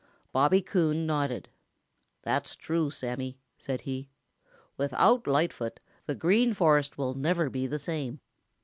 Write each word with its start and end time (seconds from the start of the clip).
Bobby 0.31 0.63
Coon 0.63 1.05
nodded. 1.05 1.47
"That's 2.23 2.55
true, 2.55 2.89
Sammy," 2.89 3.37
said 3.59 3.81
he. 3.81 4.09
"Without 4.75 5.27
Lightfoot, 5.27 5.79
the 6.07 6.15
Green 6.15 6.55
Forest 6.55 6.97
will 6.97 7.13
never 7.13 7.51
be 7.51 7.67
the 7.67 7.77
same. 7.77 8.19